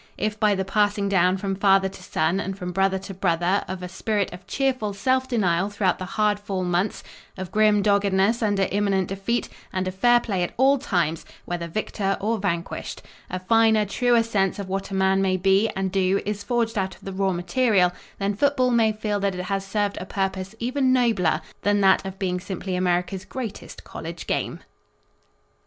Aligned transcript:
If 0.17 0.39
by 0.39 0.55
the 0.55 0.65
passing 0.65 1.09
down 1.09 1.37
from 1.37 1.53
father 1.55 1.87
to 1.87 2.01
son 2.01 2.39
and 2.39 2.57
from 2.57 2.71
brother 2.71 2.97
to 2.97 3.13
brother 3.13 3.63
of 3.67 3.83
a 3.83 3.87
spirit 3.87 4.33
of 4.33 4.47
cheerful 4.47 4.93
self 4.95 5.27
denial 5.27 5.69
throughout 5.69 5.99
the 5.99 6.05
hard 6.17 6.39
fall 6.39 6.63
months 6.63 7.03
of 7.37 7.51
grim 7.51 7.83
doggedness 7.83 8.41
under 8.41 8.63
imminent 8.71 9.09
defeat 9.09 9.47
and 9.71 9.87
of 9.87 9.93
fair 9.93 10.19
play 10.19 10.41
at 10.41 10.55
all 10.57 10.79
times, 10.79 11.23
whether 11.45 11.67
victor 11.67 12.17
or 12.19 12.39
vanquished 12.39 13.03
a 13.29 13.37
finer, 13.37 13.85
truer 13.85 14.23
sense 14.23 14.57
of 14.57 14.67
what 14.67 14.89
a 14.89 14.95
man 14.95 15.21
may 15.21 15.37
be 15.37 15.69
and 15.75 15.91
do 15.91 16.19
is 16.25 16.41
forged 16.43 16.79
out 16.79 16.95
of 16.95 17.01
the 17.03 17.13
raw 17.13 17.31
material, 17.31 17.91
then 18.17 18.33
football 18.33 18.71
may 18.71 18.91
feel 18.91 19.19
that 19.19 19.35
it 19.35 19.43
has 19.43 19.63
served 19.63 19.99
a 20.01 20.05
purpose 20.07 20.55
even 20.57 20.91
nobler 20.91 21.41
than 21.61 21.79
that 21.81 22.03
of 22.07 22.17
being 22.17 22.39
simply 22.39 22.75
America's 22.75 23.23
greatest 23.23 23.83
college 23.83 24.25
game. 24.25 24.61